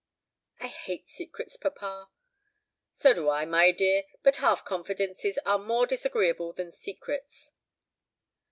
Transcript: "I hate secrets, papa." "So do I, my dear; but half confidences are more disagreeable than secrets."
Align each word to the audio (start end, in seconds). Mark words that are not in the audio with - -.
"I 0.59 0.65
hate 0.65 1.05
secrets, 1.05 1.57
papa." 1.57 2.09
"So 2.91 3.13
do 3.13 3.29
I, 3.29 3.45
my 3.45 3.71
dear; 3.71 4.05
but 4.23 4.37
half 4.37 4.65
confidences 4.65 5.37
are 5.45 5.59
more 5.59 5.85
disagreeable 5.85 6.53
than 6.53 6.71
secrets." 6.71 7.51